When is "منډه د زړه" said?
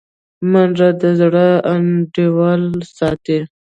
0.51-1.47